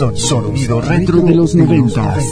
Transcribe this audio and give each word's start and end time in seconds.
Son 0.00 0.16
sonido 0.16 0.80
retro 0.80 1.20
de 1.20 1.34
los 1.34 1.54
noventas. 1.54 2.24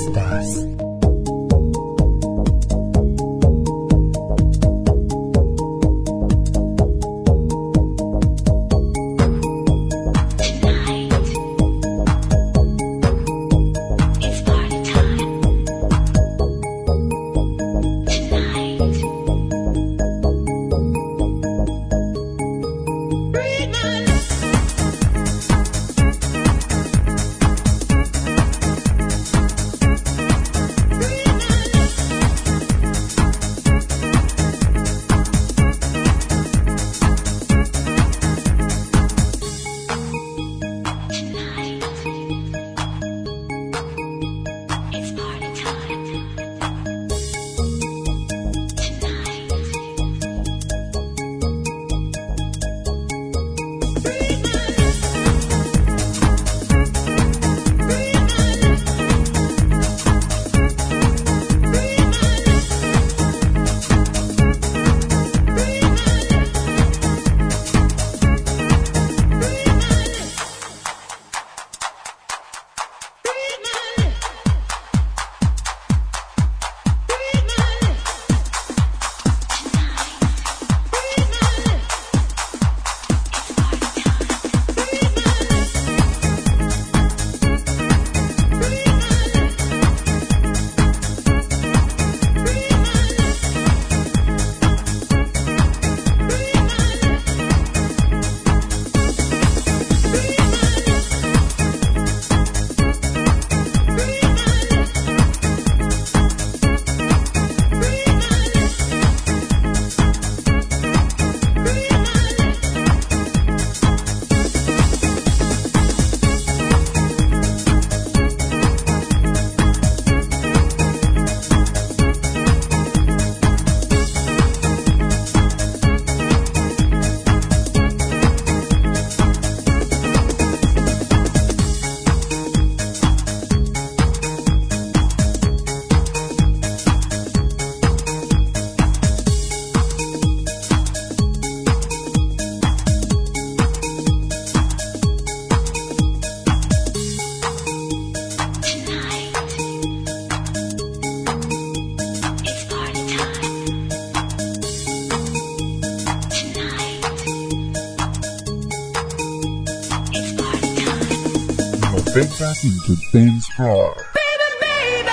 Into 162.88 163.02
dance 163.12 163.46
floor. 163.48 163.94
Baby, 164.14 164.50
baby, 164.62 165.10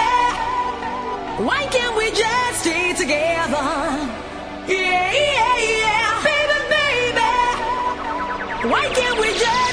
why 1.43 1.67
can't 1.71 1.97
we 1.97 2.09
just 2.11 2.61
stay 2.61 2.93
together? 2.93 3.67
Yeah, 4.65 5.11
yeah, 5.11 5.57
yeah. 5.59 6.23
Baby, 6.23 6.57
baby, 6.71 7.31
why 8.71 8.87
can't 8.93 9.19
we 9.19 9.27
just 9.37 9.64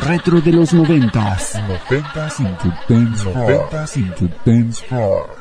retro 0.00 0.40
de 0.40 0.52
los 0.52 0.72
noventas. 0.72 1.54
Noventas 1.68 2.40
into 2.40 2.72
dance 2.88 3.22
floor. 3.22 3.36
Noventas 3.36 3.96
into 3.96 4.28
dance 4.44 4.82
floor. 4.84 5.39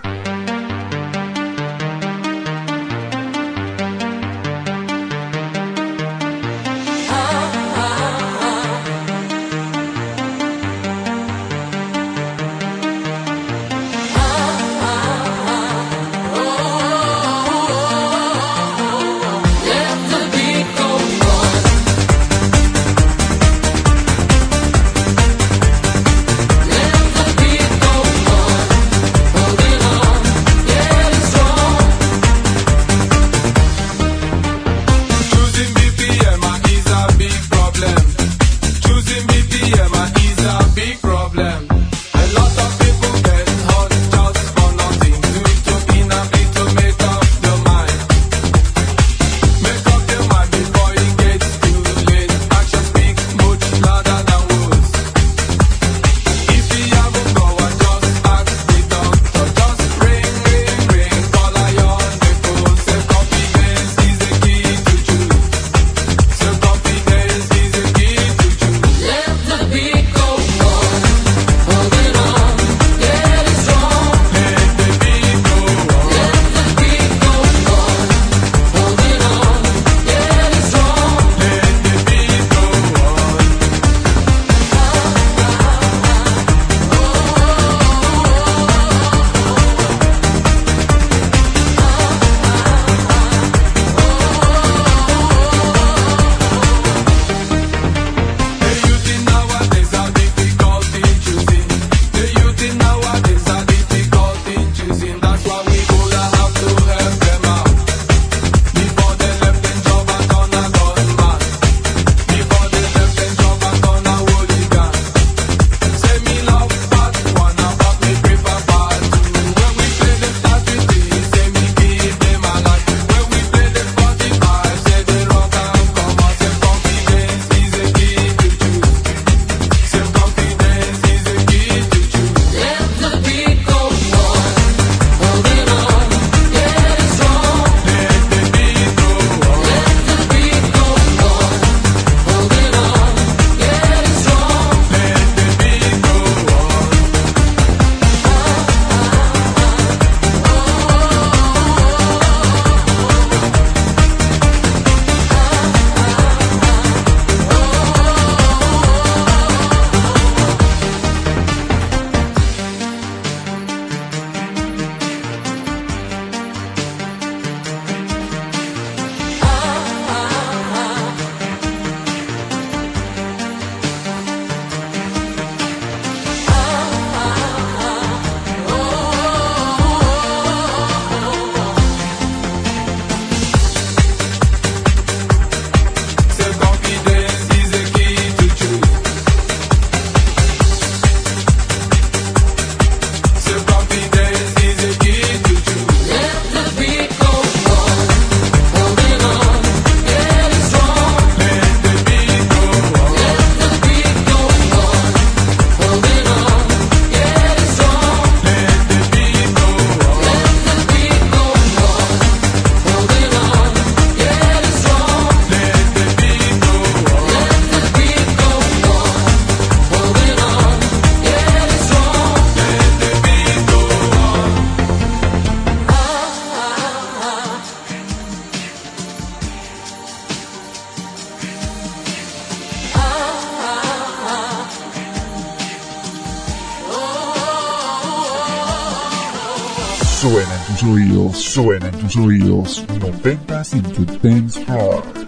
Suena 241.50 241.88
en 241.88 241.98
tus 241.98 242.16
oídos 242.16 242.86
90 243.00 243.64
Intense 243.74 244.64
Rock. 244.66 245.19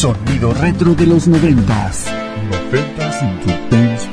Sonido 0.00 0.54
retro 0.54 0.94
de 0.94 1.04
los 1.06 1.28
noventas. 1.28 2.06
Noventas 2.50 3.22
into 3.22 3.50
dance 3.70 4.08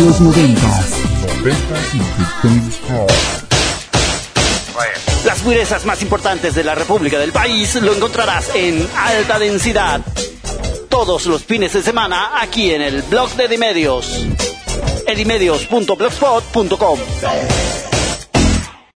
los 0.00 0.20
90. 0.20 0.60
Las 5.24 5.38
purezas 5.40 5.84
más 5.84 6.02
importantes 6.02 6.54
de 6.54 6.64
la 6.64 6.74
República 6.74 7.18
del 7.18 7.32
país 7.32 7.74
lo 7.76 7.94
encontrarás 7.94 8.54
en 8.54 8.86
alta 8.96 9.38
densidad 9.38 10.00
todos 10.88 11.26
los 11.26 11.44
fines 11.44 11.72
de 11.72 11.82
semana 11.82 12.30
aquí 12.40 12.70
en 12.70 12.82
el 12.82 13.02
blog 13.02 13.30
de 13.36 13.44
Edimedios. 13.44 14.26
edimedios.blogspot.com. 15.06 16.98